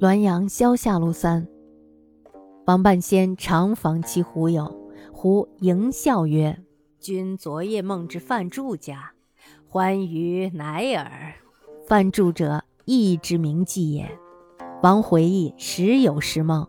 [0.00, 1.48] 滦阳萧下路三。
[2.66, 6.62] 王半仙常访其狐友，狐迎笑曰
[7.00, 9.10] ：“君昨夜梦至范祝家，
[9.66, 11.34] 欢于乃尔。”
[11.88, 14.08] 范祝者，亦之名妓也。
[14.84, 16.68] 王回忆时有时梦，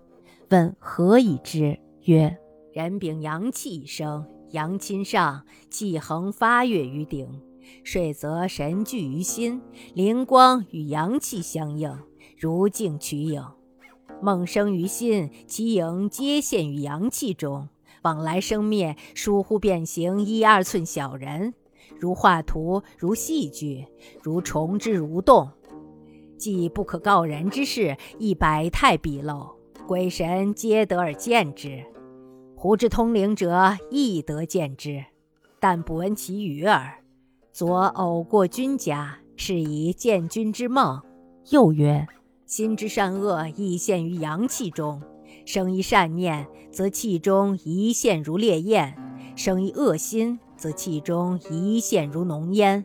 [0.49, 1.77] 问何以知？
[2.05, 2.35] 曰
[2.73, 7.39] ：“人禀阳气一生，阳亲上，气恒发越于顶，
[7.83, 9.61] 睡则神聚于心，
[9.93, 11.95] 灵光与阳气相应，
[12.39, 13.45] 如镜取影。
[14.21, 17.67] 梦生于心，其影皆现于阳气中，
[18.03, 21.53] 往来生灭，疏忽变形一二寸小人。”
[21.99, 23.85] 如画图，如戏剧，
[24.21, 25.49] 如虫之蠕动，
[26.37, 29.49] 既不可告人之事，亦百态毕露，
[29.85, 31.83] 鬼神皆得而见之。
[32.55, 35.03] 胡之通灵者亦得见之，
[35.59, 37.03] 但不闻其语耳。
[37.51, 41.01] 昨偶过君家，是以见君之梦。
[41.49, 42.07] 又曰：
[42.49, 44.99] 心之善恶，亦现于阳气中。
[45.45, 48.91] 生一善念，则气中一现如烈焰；
[49.35, 50.39] 生一恶心。
[50.57, 52.83] 则气中一线如浓烟，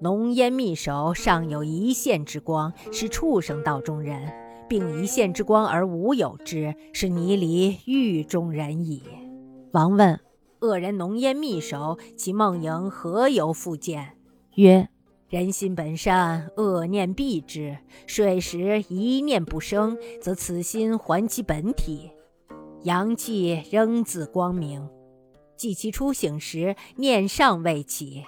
[0.00, 4.28] 浓烟密守，尚有一线之光，是畜生道中人；
[4.68, 9.00] 并一线之光而无有之，是泥离狱中人矣。
[9.70, 10.18] 王问：
[10.58, 14.16] 恶人浓烟密守，其梦萦何由复见？
[14.56, 14.88] 曰：
[15.34, 17.76] 人心本善，恶念避之。
[18.06, 22.12] 睡时一念不生，则此心还其本体，
[22.84, 24.88] 阳气仍自光明。
[25.56, 28.22] 即其初醒时，念尚未起，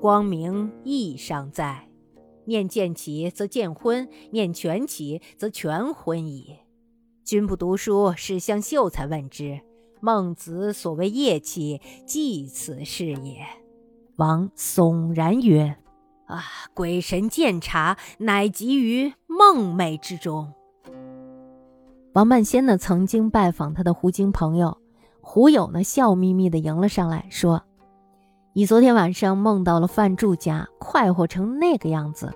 [0.00, 1.88] 光明亦尚在；
[2.44, 6.58] 念渐起，则渐昏；念全起，则全昏矣。
[7.24, 9.60] 君不读书，是向秀才问之。
[10.00, 13.44] 孟子所谓业气，即此是也。
[14.14, 15.76] 王悚然曰
[16.32, 16.42] ：“啊，
[16.74, 20.52] 鬼神见察，乃集于梦寐之中。”
[22.14, 24.76] 王半仙呢，曾经拜访他的狐精朋友。
[25.20, 27.62] 胡友呢，笑眯眯地迎了上来，说
[28.52, 32.32] ：“你昨天晚上梦到了范柱家，快活成那个样子。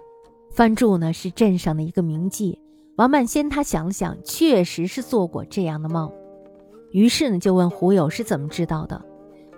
[0.53, 2.59] 范柱呢，是镇上的一个名妓。
[2.97, 6.11] 王半仙他想了想，确实是做过这样的梦。
[6.93, 9.05] 于是呢，就问胡友是怎么知道的。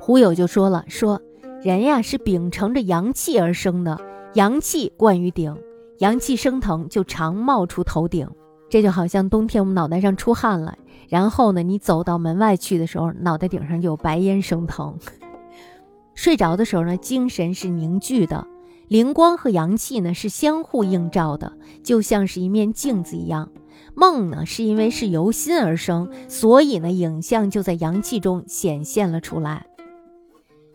[0.00, 1.22] 胡友就说了：说
[1.62, 4.00] 人呀，是秉承着阳气而生的，
[4.34, 5.56] 阳气贯于顶，
[5.98, 8.28] 阳气升腾就常冒出头顶。
[8.70, 10.76] 这就好像冬天我们脑袋上出汗了。”
[11.08, 14.98] 然后呢，你走到门外去的时候，脑袋顶上就有白烟升腾。
[16.14, 18.46] 睡着的时候呢，精神是凝聚的，
[18.88, 23.50] 灵光和阳气呢是相互映照的，就像是一面镜子一样。
[23.94, 29.66] 梦呢，是因为是由心而生，所以呢，影像就在阳气中显现了出来。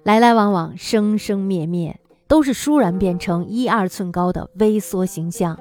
[0.02, 5.60] 来来往往，生生灭灭，都是倏然变成一二寸高的微缩形象。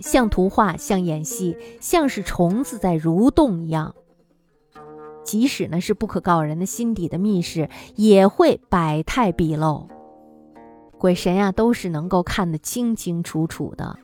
[0.00, 3.94] 像图画，像演戏，像是虫子在蠕动一样。
[5.22, 9.88] 即使呢是不可告人的心底的密事，也会百态毕露。
[10.98, 13.96] 鬼神呀，都是能够看得清清楚楚的。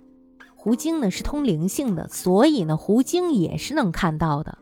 [0.54, 4.58] 狐精呢是通灵性的，所以呢狐精也是能看到的。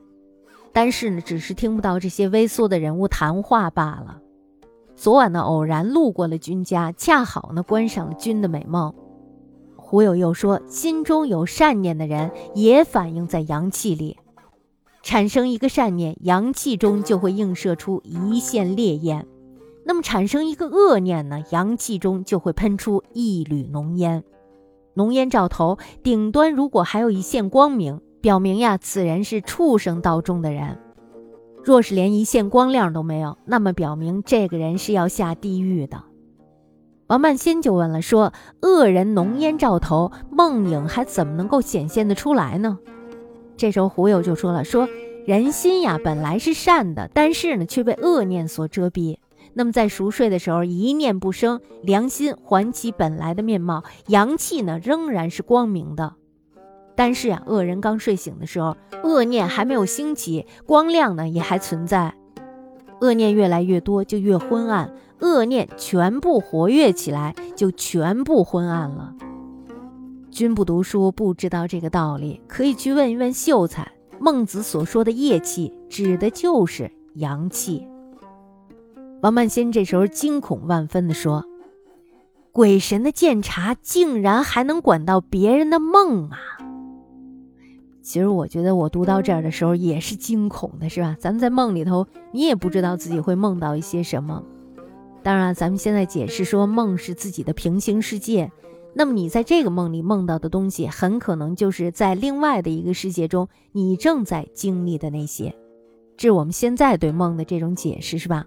[0.72, 4.20] 但是呢，只是听不到这些微缩的人物谈话罢了。
[4.98, 8.92] 昨晚呢偶然路过了君家，恰好呢观赏了君的美梦。
[9.76, 14.18] 胡友又说：“心中有善念的人，也反映在阳气里，
[15.04, 19.22] 产生一个善念，阳气中就会映射出一线烈焰；
[19.86, 24.24] 那么产生一个恶念呢，阳气中就会喷出一缕浓烟。
[24.94, 30.76] 浓烟照头，顶端如果还有一线光明，表明呀，此人是畜生道中的人；
[31.68, 36.02] 若是连一线光亮都没有，那么表明这个人是要下地狱的。”
[37.08, 42.78] 王半仙就问了，说：“恶人浓烟照头，梦影还怎么能够显现得出来呢？”
[43.58, 44.88] 这时候胡友就说了：“说
[45.26, 49.18] 人心呀，本来是善的，但是呢，却被恶念所遮蔽。
[49.52, 56.14] 那么在熟睡的时候，一念不生，良心还其本来的面貌，阳气呢仍然是光明的。
[56.98, 62.12] 但是啊，恶人刚睡醒的时候，恶念还没有兴起，光亮呢也还存在。
[63.00, 69.14] 恶念越来越多，就越昏暗。”恶念全部活跃起来，就全部昏暗了。
[70.30, 73.92] 君不读书，不知道这个道理，可以去问一问秀才。
[74.20, 77.86] 孟子所说的夜气，指的就是阳气。
[79.22, 81.44] 王曼仙这时候惊恐万分地说
[82.50, 86.38] ：“鬼神的鉴察，竟然还能管到别人的梦啊！”
[88.08, 91.14] 其实我觉得，我读到这儿的时候也是惊恐的，是吧？
[91.20, 94.42] 咱们在梦里头，你也不知道自己会梦到一些什么。
[95.22, 98.50] 当然，咱们现在解释说梦是自己的平行世界，
[98.94, 105.54] 那么你在这个梦里梦到的东西，很可能就是在另外的一个世界中你正在经历的那些。
[106.16, 108.46] 这是我们现在对梦的这种解释，是吧？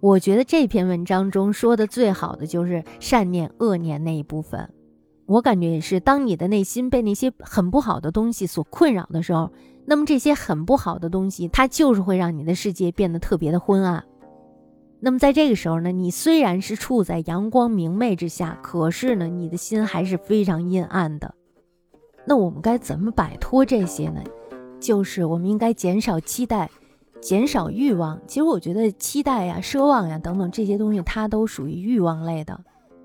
[0.00, 4.68] 我觉得这篇文章中说的最好的就是善念、恶念那一部分。
[5.26, 9.50] 我感觉也是，当你的内心被那些很不好的东西所困扰的时候，
[9.86, 14.04] 那么这些很不好的东西，它就是会让你的世界变得特别的昏暗。
[15.00, 21.34] 那么在这个时候呢，你虽然是处在阳光明媚之下，可是呢，你的心还是非常阴暗的。
[22.26, 24.22] 那我们该怎么摆脱这些呢？
[24.80, 26.70] 就是我们应该减少期待，
[27.20, 28.20] 减少欲望。
[28.26, 32.58] 其实我觉得期待呀、奢望呀等等这些东西，它都属于欲望类的。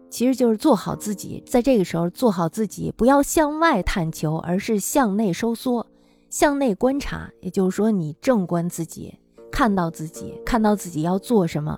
[0.10, 5.86] 其实就是做好自己，在这个时候做好自己，不要向外探求，而是向内收缩，
[6.30, 7.30] 向内观察。
[7.42, 9.14] 也就是说，你正观自己，
[9.52, 11.78] 看到自己，看到自己要做什么。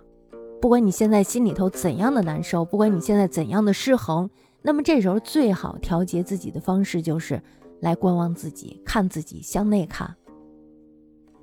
[0.61, 4.29] 不管你现在心里头怎样的难受，不管你现在怎样的失衡，
[4.61, 7.41] 那么这时候最好调节自己的方式就是。
[7.81, 10.15] 来观望自己，看自己，向内看。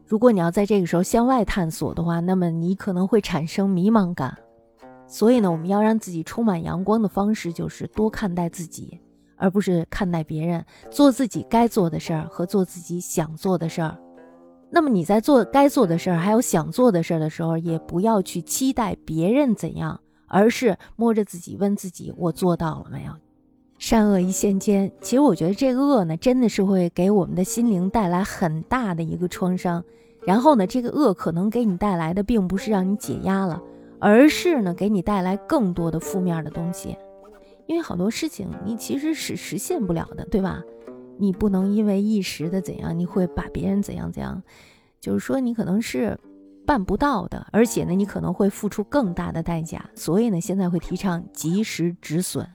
[0.07, 4.39] 如果你要在这个时候向外探索的话，那么你可能会产生迷茫感。
[5.09, 9.01] 所以呢，我们要让自己充满阳光的方式，就是多看待自己，
[9.37, 10.65] 而不是看待别人。
[10.91, 13.97] 做自己该做的事儿和做自己想做的事儿。
[14.71, 23.13] 那么你在做该做的事儿还有想做的事儿的时候，也不要去期待别人怎样，而是摸着自己问自己：我做到了没有？
[23.79, 29.83] 善恶一线间，其实我觉得这个恶呢，真的是会给我们的心灵带来很大的一个创伤。
[30.27, 33.63] 然后呢，这个恶可能给你带来的，并不是让你解压了，
[34.01, 36.97] 而是呢，给你带来更多的负面的东西。
[37.67, 40.63] 因为好多事情你其实是实现不了的，对吧？
[41.19, 44.43] 你不能因为一时的怎样，你会把别人怎样怎样，
[45.01, 46.19] 就是说你可能是
[46.65, 49.85] 办不到的，而且呢，你可能会付出更大的代价。
[49.95, 52.49] 所以呢，现在会提倡及时止损。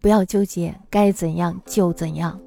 [0.00, 2.40] 不要纠结，该怎样就怎样。